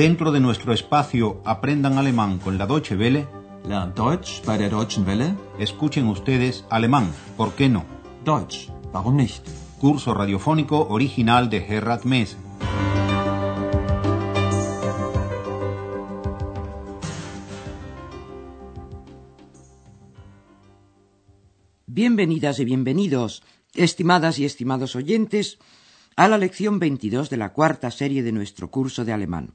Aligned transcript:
Dentro 0.00 0.32
de 0.32 0.40
nuestro 0.40 0.72
espacio 0.72 1.42
Aprendan 1.44 1.98
Alemán 1.98 2.38
con 2.38 2.56
la 2.56 2.64
Deutsche 2.64 2.96
Welle, 2.96 3.28
Lernt 3.68 3.98
Deutsch 3.98 4.42
bei 4.46 4.56
der 4.56 4.70
Deutschen 4.70 5.04
Welle. 5.04 5.34
escuchen 5.58 6.06
ustedes 6.08 6.64
alemán, 6.70 7.12
¿por 7.36 7.52
qué 7.52 7.68
no? 7.68 7.84
Deutsch, 8.24 8.70
warum 8.94 9.16
nicht? 9.16 9.46
Curso 9.78 10.14
radiofónico 10.14 10.88
original 10.88 11.50
de 11.50 11.60
Gerhard 11.60 12.06
Mess. 12.06 12.38
Bienvenidas 21.84 22.58
y 22.58 22.64
bienvenidos, 22.64 23.42
estimadas 23.74 24.38
y 24.38 24.46
estimados 24.46 24.96
oyentes, 24.96 25.58
a 26.16 26.26
la 26.26 26.38
lección 26.38 26.78
22 26.78 27.28
de 27.28 27.36
la 27.36 27.52
cuarta 27.52 27.90
serie 27.90 28.22
de 28.22 28.32
nuestro 28.32 28.70
curso 28.70 29.04
de 29.04 29.12
alemán. 29.12 29.52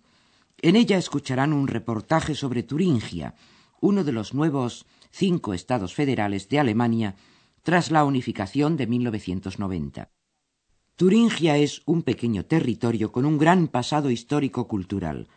En 0.62 0.76
ella 0.76 0.98
escucharán 0.98 1.54
un 1.54 1.68
reportaje 1.68 2.36
sobre 2.36 2.64
Turingia, 2.64 3.36
uno 3.82 4.04
de 4.04 4.12
los 4.12 4.34
nuevos 4.34 4.86
cinco 5.12 5.54
estados 5.54 5.94
federales 5.94 6.50
de 6.50 6.60
Alemania 6.60 7.16
tras 7.62 7.92
la 7.92 8.04
unificación 8.04 8.78
de 8.78 8.88
1990. 8.88 10.10
Turingia 10.96 11.58
es 11.58 11.82
un 11.86 12.04
pequeño 12.04 12.46
territorio 12.46 13.12
con 13.12 13.26
un 13.26 13.38
gran 13.38 13.68
pasado 13.68 14.10
histórico-cultural. 14.10 15.28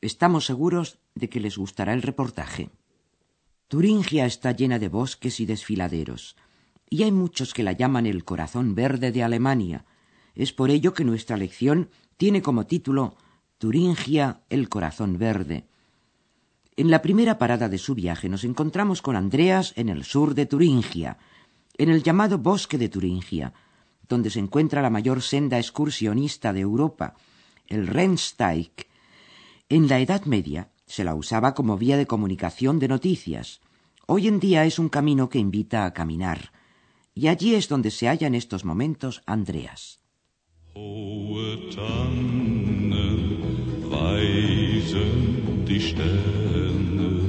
Estamos 0.00 0.44
seguros 0.44 0.98
de 1.14 1.28
que 1.28 1.40
les 1.40 1.56
gustará 1.56 1.94
el 1.94 2.02
reportaje. 2.02 2.70
Turingia 3.68 4.26
está 4.26 4.52
llena 4.52 4.78
de 4.78 4.88
bosques 4.88 5.40
y 5.40 5.46
desfiladeros, 5.46 6.36
y 6.90 7.04
hay 7.04 7.12
muchos 7.12 7.54
que 7.54 7.62
la 7.62 7.72
llaman 7.72 8.04
el 8.04 8.24
corazón 8.24 8.74
verde 8.74 9.12
de 9.12 9.22
Alemania. 9.22 9.86
Es 10.34 10.52
por 10.52 10.70
ello 10.70 10.92
que 10.92 11.04
nuestra 11.04 11.36
lección 11.36 11.88
tiene 12.16 12.42
como 12.42 12.66
título 12.66 13.16
Turingia, 13.60 14.40
el 14.48 14.70
corazón 14.70 15.18
verde. 15.18 15.66
En 16.76 16.90
la 16.90 17.02
primera 17.02 17.36
parada 17.36 17.68
de 17.68 17.76
su 17.76 17.94
viaje 17.94 18.30
nos 18.30 18.44
encontramos 18.44 19.02
con 19.02 19.16
Andreas 19.16 19.74
en 19.76 19.90
el 19.90 20.02
sur 20.04 20.34
de 20.34 20.46
Turingia, 20.46 21.18
en 21.76 21.90
el 21.90 22.02
llamado 22.02 22.38
bosque 22.38 22.78
de 22.78 22.88
Turingia, 22.88 23.52
donde 24.08 24.30
se 24.30 24.38
encuentra 24.38 24.80
la 24.80 24.88
mayor 24.88 25.20
senda 25.20 25.58
excursionista 25.58 26.54
de 26.54 26.60
Europa, 26.60 27.16
el 27.66 27.86
Rennsteig. 27.86 28.72
En 29.68 29.88
la 29.88 30.00
Edad 30.00 30.24
Media 30.24 30.70
se 30.86 31.04
la 31.04 31.14
usaba 31.14 31.52
como 31.52 31.76
vía 31.76 31.98
de 31.98 32.06
comunicación 32.06 32.78
de 32.78 32.88
noticias. 32.88 33.60
Hoy 34.06 34.26
en 34.26 34.40
día 34.40 34.64
es 34.64 34.78
un 34.78 34.88
camino 34.88 35.28
que 35.28 35.38
invita 35.38 35.84
a 35.84 35.92
caminar. 35.92 36.50
Y 37.14 37.28
allí 37.28 37.54
es 37.54 37.68
donde 37.68 37.90
se 37.90 38.08
halla 38.08 38.26
en 38.26 38.36
estos 38.36 38.64
momentos 38.64 39.22
Andreas. 39.26 40.00
Tannen 41.76 42.79
weisen 44.10 45.64
die 45.68 45.80
Sterne, 45.80 47.20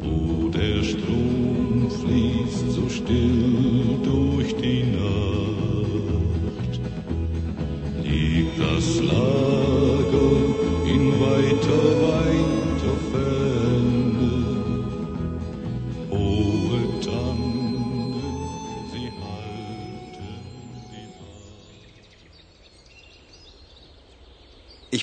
wo 0.00 0.48
der 0.48 0.82
Strom 0.82 1.90
fließt 2.00 2.70
so 2.72 2.88
still 2.88 3.98
durch 4.02 4.54
die 4.56 4.84
Nacht, 4.84 6.80
liegt 8.04 8.58
das 8.58 9.00
Lager 9.00 9.41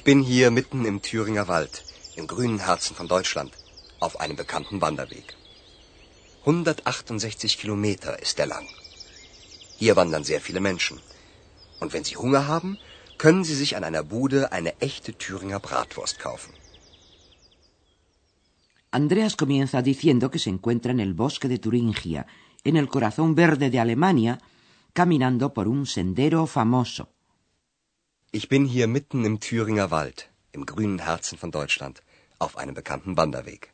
bin 0.10 0.24
hier 0.24 0.50
mitten 0.50 0.86
im 0.86 1.04
Thüringer 1.04 1.48
Wald, 1.48 1.84
im 2.16 2.26
grünen 2.26 2.58
Herzen 2.58 2.96
von 2.96 3.08
Deutschland, 3.08 3.52
auf 4.00 4.20
einem 4.20 4.36
bekannten 4.36 4.82
Wanderweg. 4.82 5.28
168 6.40 7.60
Kilometer 7.60 8.20
ist 8.20 8.40
er 8.40 8.48
lang. 8.48 8.66
Hier 9.78 9.96
wandern 9.96 10.24
sehr 10.24 10.42
viele 10.42 10.62
Menschen. 10.62 10.98
Und 11.80 11.94
wenn 11.94 12.06
Sie 12.06 12.18
Hunger 12.18 12.48
haben, 12.48 12.80
können 13.20 13.44
Sie 13.44 13.54
sich 13.54 13.76
an 13.78 13.84
einer 13.84 14.02
Bude 14.02 14.52
eine 14.52 14.74
echte 14.80 15.14
Thüringer 15.14 15.60
Bratwurst 15.60 16.18
kaufen. 16.18 16.54
Andreas 18.90 19.38
comienza 19.38 19.84
diciendo 19.84 20.32
que 20.32 20.40
se 20.40 20.50
encuentra 20.50 20.92
en 20.92 21.02
el 21.02 21.14
bosque 21.14 21.48
de 21.48 21.60
Turingia, 21.60 22.26
en 22.64 22.78
el 22.78 22.88
corazón 22.88 23.36
verde 23.36 23.70
de 23.70 23.80
Alemania, 23.80 24.40
caminando 24.94 25.54
por 25.54 25.68
un 25.68 25.86
sendero 25.86 26.48
famoso. 26.48 27.10
Ich 28.32 28.48
bin 28.48 28.66
hier 28.66 28.86
mitten 28.86 29.26
im 29.26 29.40
Thüringer 29.40 29.90
Wald, 29.90 30.30
im 30.52 30.64
grünen 30.64 31.00
Herzen 31.00 31.36
von 31.36 31.50
Deutschland, 31.50 32.04
auf 32.38 32.60
einem 32.60 32.76
bekannten 32.76 33.18
Wanderweg. 33.18 33.74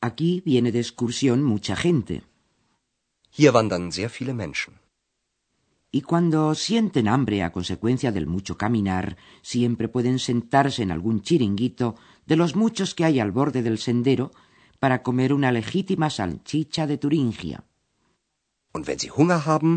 Aquí 0.00 0.42
viene 0.44 0.72
de 0.72 0.80
excursión 0.80 1.44
mucha 1.44 1.76
gente. 1.76 2.22
Hier 3.30 3.54
wandern 3.54 3.92
sehr 3.92 4.10
viele 4.10 4.34
Menschen. 4.34 4.80
Y 5.92 6.00
cuando 6.02 6.56
sienten 6.56 7.06
hambre 7.06 7.44
a 7.44 7.52
consecuencia 7.52 8.10
del 8.10 8.26
mucho 8.26 8.58
caminar, 8.58 9.16
siempre 9.42 9.86
pueden 9.86 10.18
sentarse 10.18 10.82
en 10.82 10.90
algún 10.90 11.22
chiringuito 11.22 11.94
de 12.26 12.34
los 12.34 12.56
muchos 12.56 12.96
que 12.96 13.04
hay 13.04 13.20
al 13.20 13.30
borde 13.30 13.62
del 13.62 13.78
sendero 13.78 14.32
para 14.80 15.04
comer 15.04 15.32
una 15.32 15.52
legítima 15.52 16.10
salchicha 16.10 16.88
de 16.88 16.98
Turingia. 16.98 17.65
Und 18.76 18.86
wenn 18.86 18.98
Sie 19.04 19.12
Hunger 19.18 19.40
haben, 19.52 19.70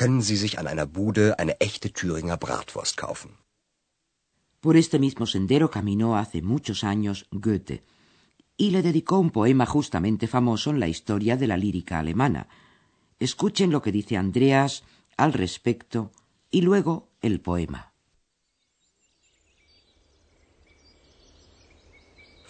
können 0.00 0.22
Sie 0.28 0.38
sich 0.44 0.58
an 0.60 0.66
einer 0.72 0.86
Bude 0.86 1.24
eine 1.42 1.54
echte 1.68 1.88
Thüringer 1.98 2.38
Bratwurst 2.44 2.96
kaufen. 3.04 3.30
Por 4.62 4.74
este 4.82 4.98
mismo 5.06 5.24
sendero 5.26 5.68
caminó 5.70 6.08
hace 6.16 6.40
muchos 6.40 6.78
años 6.82 7.18
Goethe, 7.30 7.82
y 8.56 8.70
le 8.70 8.80
dedicó 8.88 9.18
un 9.18 9.30
poema 9.30 9.66
justamente 9.66 10.26
famoso 10.26 10.70
en 10.70 10.80
la 10.80 10.88
historia 10.88 11.36
de 11.36 11.46
la 11.46 11.58
lírica 11.58 11.98
alemana. 11.98 12.48
Escuchen 13.18 13.70
lo 13.70 13.82
que 13.82 13.92
dice 13.92 14.16
Andreas 14.16 14.82
al 15.18 15.34
respecto 15.34 16.10
y 16.50 16.62
luego 16.62 17.10
el 17.20 17.40
poema. 17.40 17.92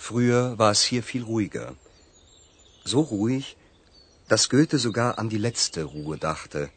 Früher 0.06 0.56
war 0.56 0.70
es 0.70 0.82
hier 0.84 1.02
viel 1.02 1.24
ruhiger. 1.24 1.74
So 2.84 3.00
ruhig, 3.00 3.56
dass 4.28 4.48
Goethe 4.48 4.78
sogar 4.78 5.18
an 5.18 5.28
die 5.28 5.38
letzte 5.38 5.84
Ruhe 5.84 6.18
dachte, 6.18 6.70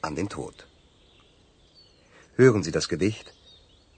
an 0.00 0.14
den 0.14 0.28
Tod. 0.28 0.66
Hören 2.36 2.62
Sie 2.62 2.70
das 2.70 2.88
Gedicht, 2.88 3.34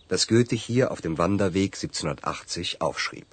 das 0.09 0.27
Goethe 0.27 0.57
hier 0.57 0.91
auf 0.91 1.01
dem 1.01 1.19
Wanderweg 1.19 1.75
1780 1.75 2.81
aufschrieb. 2.81 3.27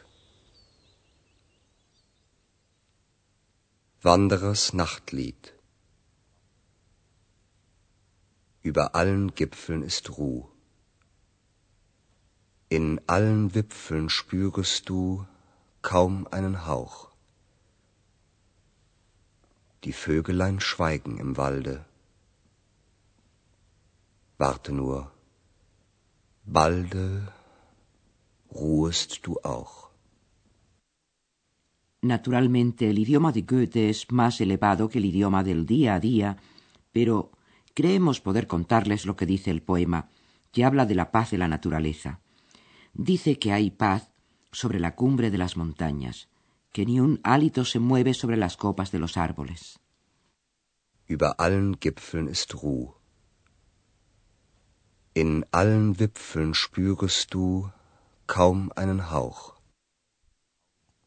Wanderers 4.02 4.74
Nachtlied 4.74 5.54
Über 8.64 8.96
allen 8.96 9.34
Gipfeln 9.36 9.82
ist 9.84 10.18
Ruh. 10.18 10.48
In 12.70 13.02
allen 13.08 13.54
Wipfeln 13.54 14.10
spürest 14.10 14.88
du 14.90 15.28
kaum 15.82 16.28
einen 16.28 16.66
Hauch. 16.66 17.11
Die 19.84 19.94
schweigen 20.60 21.18
im 21.18 21.38
Walde. 21.38 21.86
Warte 24.38 24.72
nur, 24.74 25.12
balde 26.46 27.34
ruhest 28.52 29.26
du 29.26 29.40
auch. 29.44 29.90
Naturalmente, 32.02 32.90
el 32.90 33.00
idioma 33.00 33.32
de 33.32 33.42
Goethe 33.42 33.90
es 33.90 34.12
más 34.12 34.42
elevado 34.42 34.90
que 34.90 35.00
el 35.00 35.06
idioma 35.06 35.44
del 35.44 35.66
día 35.66 35.96
a 35.96 36.00
día, 36.00 36.38
pero 36.92 37.32
creemos 37.74 38.22
poder 38.22 38.48
contarles 38.48 39.06
lo 39.06 39.16
que 39.16 39.28
dice 39.28 39.52
el 39.52 39.62
poema, 39.62 40.10
que 40.52 40.66
habla 40.66 40.86
de 40.86 40.96
la 40.96 41.12
paz 41.12 41.32
de 41.32 41.38
la 41.38 41.48
naturaleza. 41.48 42.20
Dice 42.94 43.40
que 43.40 43.52
hay 43.52 43.72
paz 43.72 44.12
sobre 44.52 44.80
la 44.80 44.96
cumbre 44.96 45.32
de 45.32 45.38
las 45.38 45.58
montañas, 45.58 46.31
que 46.72 46.86
ni 46.86 47.00
un 47.00 47.20
hálito 47.24 47.66
se 47.66 47.80
mueve 47.80 48.14
sobre 48.14 48.38
las 48.38 48.58
copas 48.58 48.92
de 48.92 49.00
los 49.00 49.18
árboles. 49.18 49.80
Über 51.08 51.36
allen 51.38 51.78
Gipfeln 51.80 52.28
ist 52.28 52.54
Ruh. 52.54 52.94
In 55.14 55.46
allen 55.52 56.00
Wipfeln 56.00 56.54
spürest 56.54 57.34
du 57.34 57.70
kaum 58.28 58.72
einen 58.78 59.12
Hauch. 59.12 59.60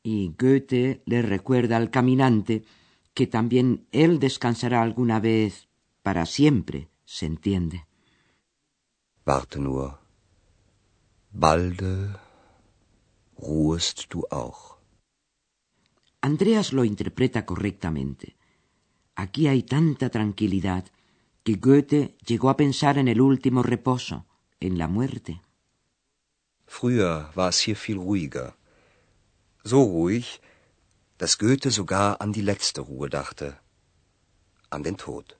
Y 0.02 0.34
Goethe 0.36 1.02
le 1.06 1.22
recuerda 1.22 1.78
al 1.78 1.90
caminante 1.90 2.64
que 3.14 3.26
también 3.26 3.86
él 3.92 4.18
descansará 4.18 4.82
alguna 4.82 5.20
vez 5.20 5.68
para 6.02 6.26
siempre, 6.26 6.90
se 7.06 7.24
entiende. 7.24 7.86
Warte 9.24 9.58
nur, 9.58 9.98
balde 11.32 12.20
ruhest 13.38 14.12
du 14.12 14.26
auch. 14.30 14.73
Andreas 16.24 16.72
lo 16.72 16.86
interpreta 16.86 17.44
correctamente. 17.44 18.38
Aquí 19.14 19.46
hay 19.46 19.62
tanta 19.62 20.08
tranquilidad 20.08 20.86
que 21.42 21.56
Goethe 21.56 22.16
llegó 22.26 22.48
a 22.48 22.56
pensar 22.56 22.96
en 22.96 23.08
el 23.08 23.20
último 23.20 23.62
reposo, 23.62 24.24
en 24.58 24.78
la 24.78 24.88
muerte. 24.88 25.42
Früher 26.66 27.28
war 27.36 27.50
es 27.50 27.58
hier 27.66 27.76
viel 27.76 27.98
ruhiger. 27.98 28.54
So 29.66 29.84
ruhig, 29.84 30.40
dass 31.18 31.36
Goethe 31.36 31.70
sogar 31.70 32.16
an 32.20 32.32
die 32.32 32.40
letzte 32.40 32.80
Ruhe 32.80 33.10
dachte, 33.10 33.60
an 34.70 34.82
den 34.82 34.96
Tod. 34.96 35.36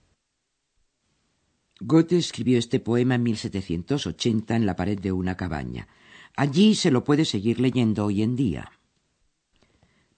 Goethe 1.81 2.19
escribió 2.19 2.59
este 2.59 2.79
poema 2.79 3.15
en 3.15 3.23
1780 3.23 4.55
en 4.55 4.67
la 4.67 4.77
pared 4.77 5.01
de 5.01 5.13
una 5.13 5.35
cabaña. 5.35 5.89
Allí 6.37 6.75
se 6.75 6.91
lo 6.91 7.05
puede 7.05 7.25
seguir 7.25 7.59
leyendo 7.59 8.05
hoy 8.05 8.23
en 8.23 8.37
día. 8.37 8.71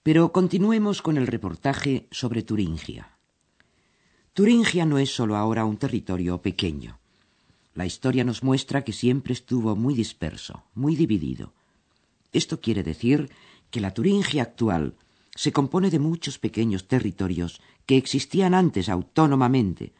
Pero 0.07 0.31
continuemos 0.31 1.01
con 1.01 1.17
el 1.17 1.27
reportaje 1.27 2.07
sobre 2.11 2.41
Turingia. 2.41 3.17
Turingia 4.31 4.85
no 4.85 4.99
es 4.99 5.13
solo 5.13 5.35
ahora 5.35 5.65
un 5.65 5.75
territorio 5.75 6.41
pequeño. 6.41 6.97
La 7.73 7.85
historia 7.85 8.23
nos 8.23 8.41
muestra 8.41 8.85
que 8.85 8.93
siempre 8.93 9.33
estuvo 9.33 9.75
muy 9.75 9.95
disperso, 9.95 10.63
muy 10.75 10.95
dividido. 10.95 11.51
Esto 12.31 12.61
quiere 12.61 12.83
decir 12.83 13.29
que 13.69 13.81
la 13.81 13.93
Turingia 13.93 14.43
actual 14.43 14.95
se 15.35 15.51
compone 15.51 15.89
de 15.89 15.99
muchos 15.99 16.39
pequeños 16.39 16.87
territorios 16.87 17.59
que 17.85 17.97
existían 17.97 18.53
antes 18.53 18.87
autónomamente, 18.87 19.91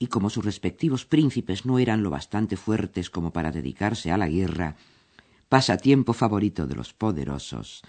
y 0.00 0.08
como 0.08 0.28
sus 0.28 0.44
respectivos 0.44 1.04
príncipes 1.04 1.64
no 1.64 1.78
eran 1.78 2.02
lo 2.02 2.10
bastante 2.10 2.56
fuertes 2.56 3.10
como 3.10 3.32
para 3.32 3.52
dedicarse 3.52 4.10
a 4.10 4.18
la 4.18 4.28
guerra, 4.28 4.74
pasatiempo 5.48 6.14
favorito 6.14 6.66
de 6.66 6.74
los 6.74 6.92
poderosos, 6.92 7.84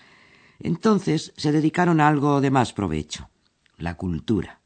entonces 0.63 1.33
se 1.37 1.51
dedicaron 1.51 1.99
a 1.99 2.07
algo 2.07 2.41
de 2.41 2.51
más 2.51 2.73
provecho, 2.73 3.29
la 3.77 3.95
cultura. 3.95 4.59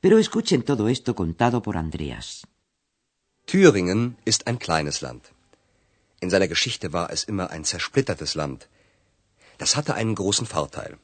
Pero 0.00 0.18
escuchen 0.18 0.62
todo 0.62 0.88
esto 0.88 1.14
contado 1.14 1.62
por 1.62 1.76
Andreas. 1.76 2.46
Thüringen 3.46 4.16
ist 4.24 4.46
ein 4.46 4.58
kleines 4.58 5.00
Land. 5.00 5.32
In 6.20 6.30
seiner 6.30 6.48
Geschichte 6.48 6.92
war 6.92 7.10
es 7.10 7.24
immer 7.24 7.50
ein 7.50 7.64
zersplittertes 7.64 8.34
Land. 8.34 8.68
Das 9.58 9.76
hatte 9.76 9.94
einen 9.94 10.14
großen 10.14 10.46
Vorteil. 10.46 10.98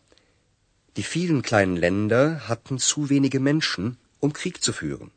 Die 0.97 1.03
vielen 1.03 1.43
kleinen 1.43 1.77
Länder 1.77 2.49
hatten 2.49 2.79
zu 2.79 3.11
wenige 3.11 3.41
Menschen, 3.41 3.99
um 4.21 4.33
Krieg 4.33 4.63
zu 4.63 4.73
führen. 4.73 5.11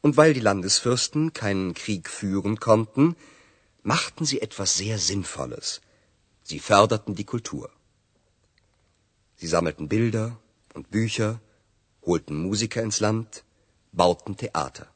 Und 0.00 0.16
weil 0.16 0.34
die 0.34 0.40
Landesfürsten 0.40 1.32
keinen 1.32 1.74
Krieg 1.74 2.08
führen 2.08 2.58
konnten, 2.58 3.14
machten 3.82 4.24
sie 4.24 4.40
etwas 4.40 4.76
sehr 4.76 4.98
Sinnvolles. 4.98 5.80
Sie 6.42 6.58
förderten 6.58 7.14
die 7.14 7.24
Kultur. 7.24 7.70
Sie 9.36 9.46
sammelten 9.46 9.88
Bilder 9.88 10.38
und 10.74 10.90
Bücher, 10.90 11.40
holten 12.06 12.36
Musiker 12.36 12.82
ins 12.82 13.00
Land, 13.00 13.44
bauten 13.92 14.36
Theater. 14.36 14.86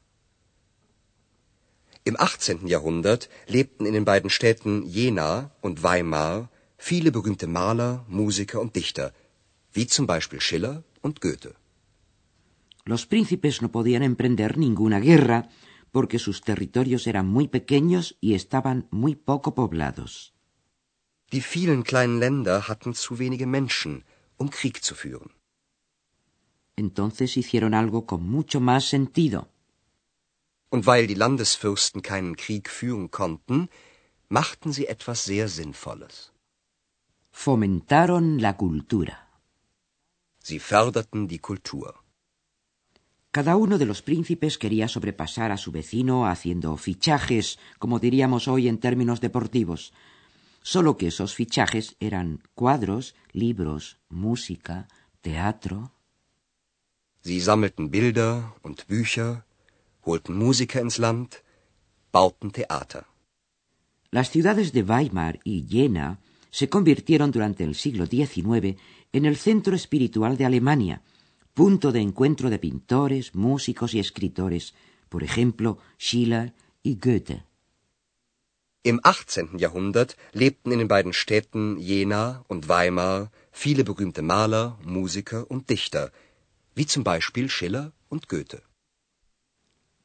Im 2.03 2.15
18. 2.17 2.67
Jahrhundert 2.67 3.29
lebten 3.47 3.85
in 3.85 3.93
den 3.93 4.05
beiden 4.05 4.29
Städten 4.29 4.83
Jena 4.83 5.51
und 5.61 5.83
Weimar 5.83 6.49
viele 6.77 7.11
berühmte 7.11 7.47
Maler, 7.47 8.05
Musiker 8.07 8.61
und 8.61 8.75
Dichter, 8.75 9.13
wie 9.73 9.87
zum 9.87 10.07
Beispiel 10.07 10.39
Schiller 10.39 10.83
und 11.01 11.19
Goethe. 11.21 11.53
Los 12.85 13.05
príncipes 13.05 13.61
no 13.61 13.69
podían 13.69 14.01
emprender 14.01 14.57
ninguna 14.57 14.99
guerra 15.01 15.49
porque 15.91 16.19
sus 16.19 16.41
territorios 16.41 17.07
eran 17.07 17.27
muy 17.27 17.49
pequeños 17.49 18.15
y 18.21 18.33
estaban 18.35 18.87
muy 18.91 19.15
poco 19.15 19.53
poblados. 19.55 20.36
Die 21.33 21.41
vielen 21.41 21.83
kleinen 21.83 22.19
Länder 22.19 22.67
hatten 22.69 22.93
zu 22.93 23.19
wenige 23.19 23.47
Menschen, 23.47 24.03
um 24.37 24.49
Krieg 24.49 24.83
zu 24.83 24.95
führen. 24.95 25.31
Entonces 26.75 27.35
hicieron 27.35 27.73
algo 27.73 28.05
con 28.05 28.21
mucho 28.35 28.59
más 28.59 28.89
sentido. 28.89 29.47
Und 30.69 30.85
weil 30.85 31.07
die 31.07 31.19
Landesfürsten 31.25 32.01
keinen 32.01 32.35
Krieg 32.35 32.69
führen 32.69 33.09
konnten, 33.09 33.69
machten 34.29 34.71
sie 34.71 34.87
etwas 34.87 35.25
sehr 35.25 35.47
Sinnvolles. 35.47 36.31
Fomentaron 37.31 38.39
la 38.39 38.53
cultura. 38.57 39.17
Sie 40.39 40.59
förderten 40.59 41.27
die 41.27 41.39
Kultur. 41.39 42.03
Cada 43.31 43.55
uno 43.55 43.77
de 43.77 43.85
los 43.85 44.01
príncipes 44.01 44.57
quería 44.57 44.87
sobrepasar 44.87 45.51
a 45.51 45.57
su 45.57 45.71
vecino 45.71 46.25
haciendo 46.25 46.75
fichajes, 46.77 47.59
como 47.79 47.99
diríamos 47.99 48.47
hoy 48.47 48.67
en 48.67 48.79
términos 48.79 49.19
deportivos, 49.21 49.93
solo 50.73 50.97
que 50.97 51.07
esos 51.07 51.33
fichajes 51.33 51.95
eran 52.01 52.41
cuadros, 52.53 53.15
libros, 53.31 53.99
música, 54.09 54.89
teatro. 55.21 55.93
Sie 57.21 57.39
sammelten 57.39 57.89
Bilder 57.89 58.53
und 58.63 58.85
Bücher, 58.89 59.45
holten 60.01 60.35
Musiker 60.35 60.81
ins 60.81 60.97
Land, 60.99 61.35
bauten 62.11 62.51
Theater. 62.51 63.05
Las 64.11 64.29
ciudades 64.29 64.73
de 64.73 64.83
Weimar 64.83 65.39
y 65.45 65.65
Jena 65.69 66.19
se 66.51 66.67
convirtieron 66.67 67.31
durante 67.31 67.63
el 67.63 67.73
siglo 67.73 68.05
XIX 68.05 68.75
en 69.13 69.25
el 69.25 69.37
centro 69.37 69.73
espiritual 69.73 70.35
de 70.35 70.45
Alemania, 70.45 71.01
punto 71.53 71.93
de 71.93 72.01
encuentro 72.01 72.49
de 72.49 72.59
pintores, 72.59 73.35
músicos 73.35 73.93
y 73.93 73.99
escritores, 73.99 74.73
por 75.07 75.23
ejemplo, 75.23 75.77
Schiller 75.97 76.53
y 76.83 76.95
Goethe. 76.95 77.46
Im 78.87 79.01
18. 79.03 79.57
Jahrhundert 79.57 80.15
lebten 80.31 80.71
in 80.71 80.79
den 80.79 80.87
beiden 80.87 81.11
Städten 81.11 81.77
Jena 81.77 82.45
und 82.47 82.69
Weimar 82.69 83.31
viele 83.51 83.83
berühmte 83.83 84.21
Maler, 84.21 84.79
Musiker 84.81 85.51
und 85.51 85.69
Dichter, 85.69 86.09
wie 86.73 86.85
zum 86.85 87.03
Beispiel 87.03 87.49
Schiller 87.49 87.91
und 88.07 88.29
Goethe. 88.29 88.61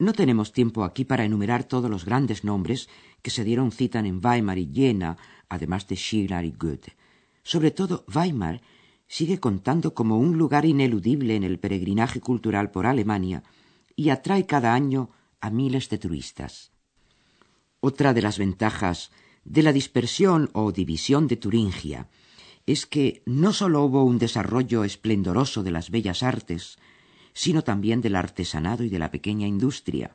No 0.01 0.13
tenemos 0.13 0.51
tiempo 0.51 0.83
aquí 0.83 1.05
para 1.05 1.23
enumerar 1.23 1.63
todos 1.63 1.89
los 1.89 2.05
grandes 2.05 2.43
nombres 2.43 2.89
que 3.23 3.31
se 3.31 3.45
dieron 3.45 3.71
cita 3.71 4.01
en 4.01 4.19
Weimar 4.25 4.59
y 4.59 4.69
Jena, 4.75 5.17
además 5.49 5.87
de 5.87 5.95
Schiller 5.95 6.45
y 6.45 6.51
Goethe. 6.51 6.97
Sobre 7.45 7.71
todo, 7.71 8.05
Weimar 8.13 8.63
sigue 9.07 9.39
contando 9.39 9.95
como 9.95 10.19
un 10.19 10.37
lugar 10.37 10.65
ineludible 10.65 11.37
en 11.37 11.45
el 11.45 11.61
peregrinaje 11.61 12.21
cultural 12.21 12.73
por 12.73 12.87
Alemania 12.87 13.45
y 13.95 14.11
atrae 14.11 14.45
cada 14.45 14.75
año 14.75 15.11
a 15.41 15.51
miles 15.51 15.89
de 15.89 15.99
turistas. 15.99 16.72
Otra 17.85 18.15
de 18.15 18.23
las 18.23 18.39
ventajas 18.39 19.11
de 19.45 19.65
la 19.65 19.73
dispersión 19.73 20.51
o 20.53 20.71
división 20.71 21.27
de 21.27 21.37
Turingia 21.37 22.09
es 22.65 22.87
que 22.87 23.25
no 23.27 23.53
sólo 23.53 23.83
hubo 23.83 24.05
un 24.05 24.21
desarrollo 24.21 24.85
esplendoroso 24.85 25.65
de 25.65 25.73
las 25.73 25.91
bellas 25.91 26.23
artes, 26.23 26.79
sino 27.33 27.63
también 27.63 28.01
del 28.01 28.15
artesanado 28.15 28.85
y 28.85 28.89
de 28.89 29.01
la 29.01 29.11
pequeña 29.11 29.49
industria. 29.49 30.15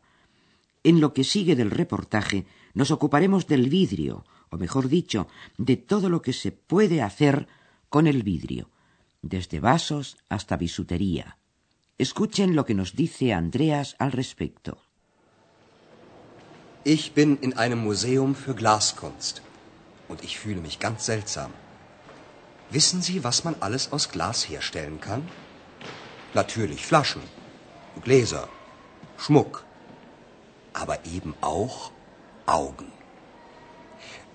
En 0.86 1.02
lo 1.02 1.12
que 1.12 1.26
sigue 1.26 1.58
del 1.58 1.70
reportaje 1.70 2.46
nos 2.74 2.90
ocuparemos 2.90 3.48
del 3.48 3.68
vidrio, 3.68 4.24
o 4.50 4.56
mejor 4.56 4.88
dicho, 4.88 5.28
de 5.58 5.76
todo 5.76 6.08
lo 6.08 6.22
que 6.22 6.32
se 6.32 6.54
puede 6.54 7.02
hacer 7.02 7.50
con 7.90 8.08
el 8.08 8.24
vidrio, 8.24 8.70
desde 9.22 9.60
vasos 9.60 10.16
hasta 10.30 10.56
bisutería. 10.56 11.38
Escuchen 11.98 12.56
lo 12.56 12.64
que 12.64 12.76
nos 12.76 12.96
dice 12.96 13.34
Andreas 13.34 13.98
al 14.00 14.14
respecto. 14.14 14.87
Ich 16.90 17.12
bin 17.12 17.38
in 17.40 17.58
einem 17.58 17.80
Museum 17.80 18.34
für 18.34 18.56
Glaskunst 18.56 19.42
und 20.08 20.24
ich 20.24 20.40
fühle 20.40 20.62
mich 20.62 20.80
ganz 20.80 21.06
seltsam. 21.06 21.52
Wissen 22.70 23.02
Sie, 23.02 23.26
was 23.26 23.44
man 23.44 23.58
alles 23.60 23.92
aus 23.92 24.08
Glas 24.08 24.48
herstellen 24.48 25.02
kann? 25.02 25.28
Natürlich 26.34 26.86
Flaschen, 26.86 27.22
Gläser, 28.06 28.48
Schmuck, 29.18 29.66
aber 30.72 31.06
eben 31.06 31.34
auch 31.42 31.92
Augen. 32.46 32.90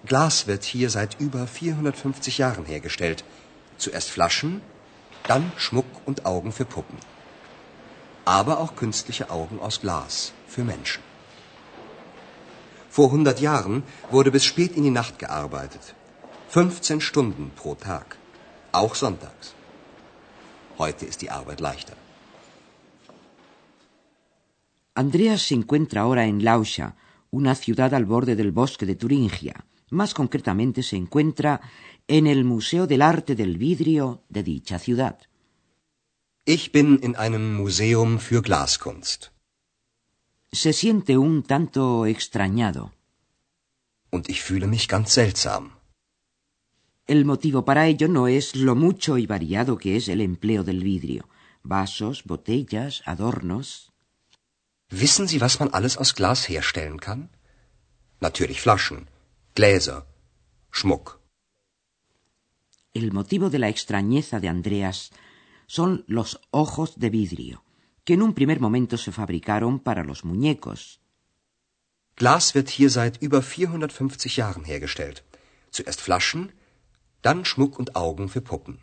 Glas 0.05 0.47
wird 0.47 0.65
hier 0.65 0.91
seit 0.91 1.19
über 1.21 1.47
450 1.47 2.37
Jahren 2.37 2.67
hergestellt. 2.67 3.25
Zuerst 3.79 4.11
Flaschen, 4.11 4.61
dann 5.27 5.51
Schmuck 5.57 5.87
und 6.05 6.27
Augen 6.27 6.53
für 6.53 6.67
Puppen. 6.67 6.99
Aber 8.27 8.61
auch 8.61 8.77
künstliche 8.77 9.31
Augen 9.31 9.59
aus 9.59 9.81
Glas 9.81 10.35
für 10.47 10.65
Menschen. 10.65 11.12
Vor 12.97 13.07
100 13.07 13.41
Jahren 13.41 13.83
wurde 14.11 14.31
bis 14.31 14.45
spät 14.45 14.73
in 14.77 14.85
die 14.89 14.97
Nacht 15.01 15.19
gearbeitet. 15.19 15.95
15 16.51 17.01
Stunden 17.01 17.51
pro 17.57 17.75
Tag. 17.75 18.19
Auch 18.73 18.95
sonntags. 18.95 19.55
Heute 20.77 21.07
ist 21.07 21.23
die 21.23 21.31
Arbeit 21.31 21.61
leichter. 21.61 21.97
Andreas 24.95 25.41
se 25.49 25.55
encuentra 25.55 26.03
ahora 26.03 26.25
en 26.27 26.41
Lauscha, 26.41 26.95
una 27.31 27.55
ciudad 27.55 27.95
al 27.95 28.05
borde 28.05 28.37
del 28.37 28.53
bosque 28.53 28.85
de 28.85 28.97
Turingia. 28.97 29.57
Más 29.89 30.13
concretamente 30.13 30.83
se 30.83 30.97
encuentra 30.97 31.63
en 32.07 32.27
el 32.27 32.45
Museo 32.45 32.87
del 32.87 33.01
Arte 33.01 33.35
del 33.35 33.57
Vidrio 33.57 34.23
de 34.29 34.43
dicha 34.43 34.79
ciudad. 34.79 35.19
Ich 36.45 36.73
bin 36.73 36.99
in 36.99 37.17
einem 37.17 37.55
Museum 37.55 38.19
für 38.19 38.43
Glaskunst. 38.43 39.33
Se 40.55 40.75
siente 40.75 41.17
un 41.17 41.43
tanto 41.43 42.05
extrañado. 42.05 42.93
Und 44.11 44.29
ich 44.29 44.43
fühle 44.43 44.67
mich 44.67 44.87
ganz 44.87 45.11
seltsam. 45.15 45.73
El 47.07 47.25
motivo 47.25 47.65
para 47.65 47.87
ello 47.87 48.07
no 48.07 48.29
es 48.29 48.55
lo 48.55 48.75
mucho 48.75 49.17
y 49.17 49.27
variado 49.27 49.79
que 49.79 49.97
es 49.97 50.09
el 50.09 50.21
empleo 50.21 50.63
del 50.63 50.85
vidrio. 50.85 51.27
Vasos, 51.63 52.25
botellas, 52.25 53.03
adornos. 53.07 53.93
Wissen 54.91 55.27
Sie, 55.27 55.41
was 55.41 55.59
man 55.59 55.71
alles 55.73 55.97
aus 55.97 56.15
Glas 56.15 56.47
herstellen 56.49 57.01
kann? 57.01 57.31
Natürlich 58.21 58.61
Flaschen, 58.61 59.09
Gläser, 59.55 60.07
Schmuck. 60.71 61.19
El 62.93 63.11
motivo 63.13 63.49
de 63.49 63.59
la 63.59 63.71
extrañeza 63.71 64.39
de 64.39 64.49
Andreas 64.49 65.13
son 65.67 66.05
los 66.07 66.41
ojos 66.51 66.99
de 66.99 67.09
vidrio, 67.09 67.65
que 68.05 68.15
en 68.15 68.23
un 68.23 68.33
primer 68.35 68.59
momento 68.61 68.97
se 68.97 69.13
fabricaron 69.13 69.79
para 69.79 70.05
los 70.05 70.25
muñecos. 70.25 71.01
Glas 72.17 72.53
wird 72.55 72.69
hier 72.69 72.91
seit 72.91 73.23
über 73.23 73.43
450 73.43 74.37
Jahren 74.37 74.65
hergestellt. 74.65 75.25
Zuerst 75.71 76.01
Flaschen, 76.01 76.53
dann 77.23 77.45
Schmuck 77.45 77.79
und 77.79 77.97
Augen 77.97 78.29
für 78.29 78.43
Puppen. 78.43 78.81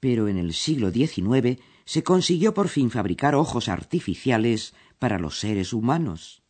Pero 0.00 0.26
en 0.28 0.36
el 0.36 0.52
siglo 0.52 0.90
XIX 0.90 1.58
se 1.84 2.02
consiguió 2.02 2.52
por 2.52 2.68
fin 2.68 2.90
fabricar 2.90 3.34
ojos 3.34 3.68
artificiales 3.68 4.74
para 4.98 5.18
los 5.18 5.38
seres 5.38 5.72
humanos. 5.72 6.42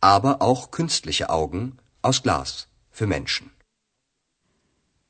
Aber 0.00 0.42
auch 0.42 0.70
künstliche 0.70 1.30
Augen 1.30 1.78
aus 2.02 2.22
Glas 2.22 2.68
für 2.90 3.06
Menschen. 3.06 3.52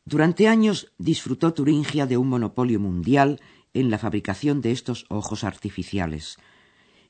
Durante 0.04 0.48
años 0.48 0.92
disfrutó 0.98 1.54
Turingia 1.54 2.06
de 2.06 2.18
un 2.18 2.28
monopolio 2.28 2.78
mundial 2.78 3.40
en 3.74 3.90
la 3.90 3.98
fabricación 3.98 4.60
de 4.60 4.72
estos 4.72 5.04
ojos 5.08 5.44
artificiales. 5.44 6.38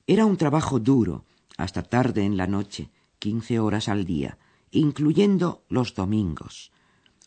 Era 0.07 0.27
un 0.27 0.37
trabajo 0.37 0.81
duro, 0.81 1.25
hasta 1.57 1.83
tarde 1.83 2.25
en 2.25 2.37
la 2.37 2.47
noche, 2.47 2.91
quince 3.19 3.61
horas 3.61 3.89
al 3.89 4.05
día, 4.05 4.39
incluyendo 4.71 5.65
los 5.69 5.95
domingos. 5.95 6.73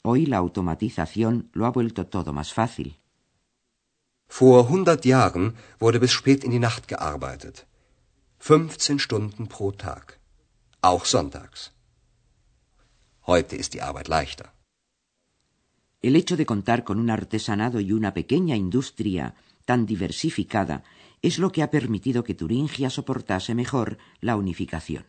Hoy 0.01 0.25
la 0.25 0.37
automatización 0.37 1.49
lo 1.53 1.65
ha 1.65 1.71
vuelto 1.71 2.07
todo 2.07 2.33
más 2.33 2.53
fácil. 2.53 2.99
Vor 4.27 4.67
hundert 4.69 5.05
Jahren 5.05 5.55
wurde 5.79 5.99
bis 5.99 6.11
spät 6.11 6.43
in 6.43 6.51
die 6.51 6.59
Nacht 6.59 6.87
gearbeitet. 6.87 7.65
15 8.39 8.99
Stunden 8.99 9.47
pro 9.47 9.71
Tag. 9.71 10.19
Auch 10.81 11.05
sonntags. 11.05 11.71
Heute 13.25 13.55
ist 13.55 13.73
die 13.73 13.81
Arbeit 13.81 14.07
leichter. 14.07 14.51
El 16.01 16.15
hecho 16.15 16.37
de 16.37 16.45
contar 16.45 16.83
con 16.83 16.99
un 16.99 17.09
artesanado 17.09 17.79
y 17.79 17.91
una 17.91 18.13
pequeña 18.13 18.55
industria 18.55 19.35
tan 19.65 19.85
diversificada 19.85 20.83
es 21.21 21.39
lo 21.39 21.51
que 21.51 21.63
ha 21.63 21.71
permitido 21.71 22.23
que 22.23 22.35
Turingia 22.35 22.89
soportase 22.89 23.55
mejor 23.55 23.97
la 24.21 24.35
unificación. 24.35 25.05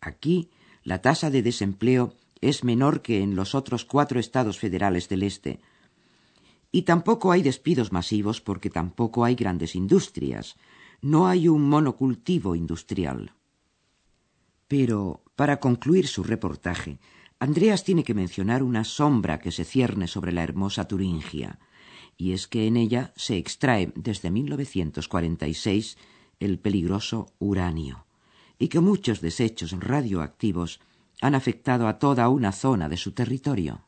Aquí, 0.00 0.50
la 0.82 1.00
tasa 1.00 1.30
de 1.30 1.42
desempleo 1.42 2.14
es 2.40 2.62
menor 2.62 3.00
que 3.00 3.22
en 3.22 3.34
los 3.34 3.54
otros 3.54 3.86
cuatro 3.86 4.20
estados 4.20 4.58
federales 4.58 5.08
del 5.08 5.22
Este. 5.22 5.60
Y 6.70 6.82
tampoco 6.82 7.32
hay 7.32 7.42
despidos 7.42 7.90
masivos 7.90 8.40
porque 8.40 8.68
tampoco 8.68 9.24
hay 9.24 9.34
grandes 9.34 9.74
industrias. 9.74 10.56
No 11.00 11.26
hay 11.26 11.48
un 11.48 11.62
monocultivo 11.62 12.54
industrial. 12.54 13.32
Pero, 14.68 15.22
para 15.36 15.58
concluir 15.58 16.06
su 16.06 16.22
reportaje, 16.22 16.98
Andreas 17.44 17.84
tiene 17.84 18.04
que 18.04 18.14
mencionar 18.14 18.62
una 18.62 18.84
sombra 18.84 19.38
que 19.38 19.52
se 19.52 19.66
cierne 19.66 20.06
sobre 20.08 20.32
la 20.32 20.42
hermosa 20.42 20.88
Turingia, 20.88 21.58
y 22.16 22.32
es 22.32 22.46
que 22.46 22.66
en 22.66 22.78
ella 22.78 23.12
se 23.16 23.36
extrae 23.36 23.92
desde 23.96 24.30
1946 24.30 25.98
el 26.40 26.58
peligroso 26.58 27.26
uranio, 27.38 28.06
y 28.58 28.68
que 28.68 28.80
muchos 28.80 29.20
desechos 29.20 29.72
radioactivos 29.78 30.80
han 31.20 31.34
afectado 31.34 31.86
a 31.86 31.98
toda 31.98 32.30
una 32.30 32.50
zona 32.50 32.88
de 32.88 32.96
su 32.96 33.12
territorio. 33.12 33.84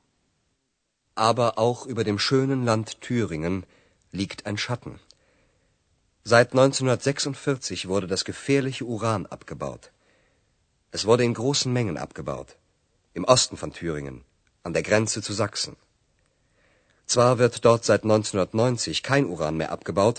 Aber 1.15 1.55
auch 1.57 1.87
über 1.87 2.05
dem 2.05 2.19
schönen 2.19 2.67
Land 2.67 3.01
Thüringen 3.01 3.65
liegt 4.13 4.45
ein 4.45 4.59
Schatten. 4.59 5.01
Seit 6.25 6.53
1946 6.53 7.89
wurde 7.89 8.07
das 8.07 8.27
gefährliche 8.27 8.85
Uran 8.85 9.25
abgebaut. 9.25 9.93
Es 10.93 11.07
wurde 11.07 11.25
in 11.25 11.33
großen 11.33 11.73
Mengen 11.73 11.97
abgebaut, 11.97 12.59
im 13.19 13.25
Osten 13.35 13.57
von 13.63 13.73
Thüringen, 13.73 14.19
an 14.67 14.73
der 14.77 14.85
Grenze 14.89 15.19
zu 15.27 15.33
Sachsen. 15.33 15.75
Zwar 17.13 17.33
wird 17.39 17.65
dort 17.65 17.83
seit 17.91 18.03
1990 18.05 19.03
kein 19.11 19.25
Uran 19.35 19.57
mehr 19.57 19.73
abgebaut, 19.77 20.19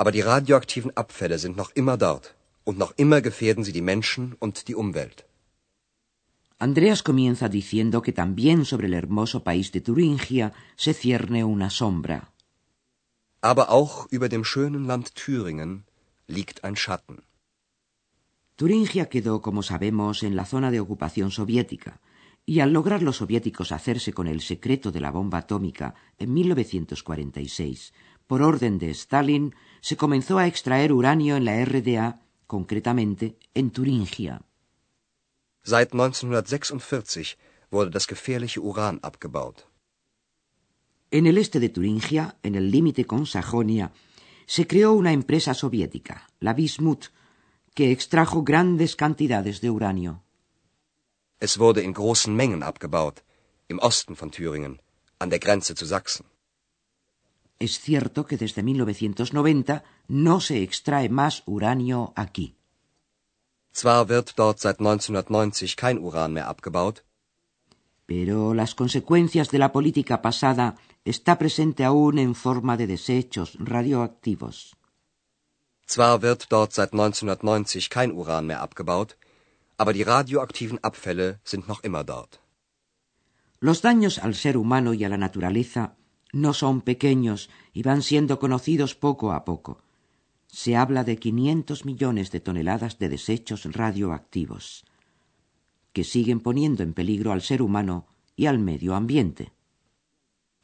aber 0.00 0.10
die 0.16 0.24
radioaktiven 0.32 0.92
Abfälle 1.02 1.38
sind 1.38 1.56
noch 1.56 1.70
immer 1.80 1.96
dort, 1.96 2.26
und 2.64 2.78
noch 2.82 2.92
immer 2.96 3.20
gefährden 3.28 3.64
sie 3.64 3.76
die 3.78 3.88
Menschen 3.92 4.34
und 4.44 4.68
die 4.68 4.74
Umwelt. 4.74 5.18
Andreas 6.58 7.04
comienza 7.04 7.46
diciendo 7.48 8.00
que 8.00 8.14
también 8.22 8.64
sobre 8.64 8.86
el 8.86 8.94
hermoso 8.94 9.38
país 9.48 9.66
de 9.72 9.82
Turingia 9.88 10.46
se 10.84 10.92
cierne 10.94 11.44
una 11.44 11.68
sombra. 11.70 12.20
Aber 13.42 13.70
auch 13.78 14.06
über 14.16 14.28
dem 14.28 14.44
schönen 14.52 14.84
Land 14.90 15.14
Thüringen 15.14 15.84
liegt 16.26 16.64
ein 16.64 16.76
Schatten. 16.76 17.18
Turingia 18.56 19.04
quedó, 19.14 19.42
como 19.42 19.62
sabemos, 19.62 20.22
en 20.22 20.34
la 20.34 20.46
zona 20.46 20.70
de 20.70 20.80
ocupación 20.80 21.30
soviética, 21.30 22.00
y 22.46 22.60
al 22.60 22.72
lograr 22.72 23.02
los 23.02 23.16
soviéticos 23.16 23.72
hacerse 23.72 24.12
con 24.12 24.28
el 24.28 24.40
secreto 24.40 24.92
de 24.92 25.00
la 25.00 25.10
bomba 25.10 25.38
atómica 25.38 25.94
en 26.16 26.32
1946, 26.32 27.92
por 28.28 28.40
orden 28.40 28.78
de 28.78 28.90
Stalin, 28.90 29.54
se 29.80 29.96
comenzó 29.96 30.38
a 30.38 30.46
extraer 30.46 30.92
uranio 30.92 31.36
en 31.36 31.44
la 31.44 31.64
RDA, 31.64 32.22
concretamente 32.46 33.36
en 33.52 33.72
Turingia. 33.72 34.42
Seit 35.64 35.92
1946 35.92 37.36
wurde 37.72 37.90
das 37.90 38.06
gefährliche 38.06 38.60
Uran 38.60 39.00
abgebaut. 39.02 39.66
En 41.10 41.26
el 41.26 41.38
este 41.38 41.58
de 41.58 41.68
Turingia, 41.68 42.36
en 42.44 42.54
el 42.54 42.70
límite 42.70 43.04
con 43.04 43.26
Sajonia, 43.26 43.92
se 44.46 44.68
creó 44.68 44.92
una 44.92 45.12
empresa 45.12 45.54
soviética, 45.54 46.28
la 46.38 46.54
Bismut, 46.54 47.06
que 47.74 47.90
extrajo 47.90 48.44
grandes 48.44 48.94
cantidades 48.94 49.60
de 49.60 49.70
uranio. 49.70 50.22
Es 51.38 51.58
wurde 51.58 51.82
in 51.82 51.92
großen 51.92 52.34
Mengen 52.34 52.62
abgebaut, 52.62 53.22
im 53.68 53.78
Osten 53.78 54.16
von 54.16 54.30
Thüringen, 54.30 54.80
an 55.18 55.30
der 55.30 55.38
Grenze 55.38 55.74
zu 55.74 55.84
Sachsen. 55.84 56.24
Es 57.58 57.80
cierto 57.80 58.24
que 58.26 58.36
desde 58.36 58.62
1990 58.62 59.82
no 60.08 60.40
se 60.40 60.62
extrae 60.62 61.08
más 61.08 61.42
uranio 61.46 62.12
aquí. 62.14 62.54
Zwar 63.72 64.08
wird 64.08 64.38
dort 64.38 64.60
seit 64.60 64.78
1990 64.80 65.76
kein 65.76 65.98
Uran 65.98 66.32
mehr 66.32 66.48
abgebaut, 66.48 67.04
pero 68.06 68.54
las 68.54 68.74
consecuencias 68.74 69.50
de 69.50 69.58
la 69.58 69.72
política 69.72 70.22
pasada 70.22 70.76
está 71.04 71.36
presente 71.36 71.84
aún 71.84 72.18
en 72.18 72.34
forma 72.34 72.76
de 72.76 72.86
desechos 72.86 73.56
radioactivos. 73.58 74.76
zwar 75.86 76.22
wird 76.22 76.46
dort 76.50 76.72
seit 76.72 76.92
1990 76.92 77.90
kein 77.90 78.12
Uran 78.12 78.46
mehr 78.46 78.60
abgebaut, 78.60 79.16
aber 79.76 79.92
die 79.92 80.02
radioaktiven 80.02 80.78
Abfälle 80.82 81.40
sind 81.44 81.68
noch 81.68 81.82
immer 81.82 82.04
dort. 82.04 82.40
Los 83.60 83.82
daños 83.82 84.18
al 84.18 84.34
ser 84.34 84.56
humano 84.56 84.94
y 84.94 85.04
a 85.04 85.08
la 85.08 85.16
naturaleza 85.16 85.96
no 86.32 86.52
son 86.52 86.82
pequeños 86.82 87.48
y 87.72 87.82
van 87.82 88.02
siendo 88.02 88.38
conocidos 88.38 88.94
poco 88.94 89.32
a 89.32 89.44
poco. 89.44 89.82
Se 90.48 90.76
habla 90.76 91.04
de 91.04 91.18
500 91.18 91.84
millones 91.84 92.30
de 92.30 92.40
toneladas 92.40 92.98
de 92.98 93.08
desechos 93.08 93.64
radioactivos, 93.64 94.84
que 95.92 96.04
siguen 96.04 96.40
poniendo 96.40 96.82
en 96.82 96.92
peligro 96.92 97.32
al 97.32 97.42
ser 97.42 97.62
humano 97.62 98.06
y 98.36 98.46
al 98.46 98.58
medio 98.58 98.94
ambiente. 98.94 99.52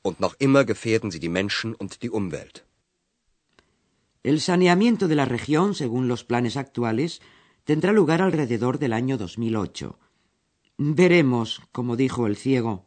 Und 0.03 0.19
noch 0.19 0.35
immer 0.41 0.65
gefährden 0.65 1.11
sie 1.11 1.21
die 1.21 1.29
Menschen 1.29 1.75
und 1.75 2.03
die 2.03 2.11
Umwelt. 2.11 2.67
El 4.25 4.41
saneamiento 4.41 5.09
de 5.09 5.17
la 5.17 5.25
región, 5.25 5.75
según 5.75 6.09
los 6.09 6.25
planes 6.25 6.57
actuales, 6.57 7.21
tendrá 7.65 7.93
lugar 7.93 8.23
alrededor 8.23 8.79
del 8.79 8.93
año 8.93 9.19
2008. 9.19 9.99
Veremos, 10.79 11.61
como 11.73 11.97
dijo 11.97 12.27
el 12.27 12.37
ciego. 12.37 12.87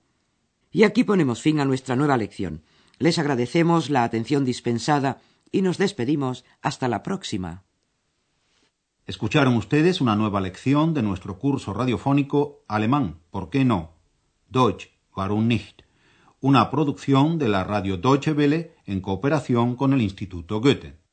Y 0.72 0.84
aquí 0.84 1.03
ponemos 1.03 1.41
fin 1.41 1.60
a 1.60 1.65
nuestra 1.65 1.96
nueva 1.96 2.17
lección. 2.17 2.63
Les 2.98 3.20
agradecemos 3.20 3.89
la 3.89 4.03
atención 4.03 4.46
dispensada 4.46 5.22
y 5.51 5.62
nos 5.62 5.77
despedimos 5.77 6.44
hasta 6.62 6.88
la 6.88 7.03
próxima. 7.03 7.63
Escucharon 9.05 9.55
ustedes 9.55 10.01
una 10.01 10.15
nueva 10.15 10.41
lección 10.41 10.94
de 10.94 11.03
nuestro 11.03 11.38
curso 11.38 11.74
radiofónico 11.74 12.63
Alemán, 12.67 13.20
¿por 13.29 13.50
qué 13.50 13.63
no? 13.63 13.94
Deutsch, 14.50 14.89
warum 15.15 15.48
nicht? 15.48 15.84
Una 16.41 16.72
producción 16.72 17.38
de 17.38 17.48
la 17.48 17.63
radio 17.63 17.98
Deutsche 17.98 18.34
Welle 18.34 18.75
en 18.86 19.01
cooperación 19.01 19.75
con 19.75 19.94
el 19.94 20.01
Instituto 20.01 20.60
Goethe. 20.60 21.04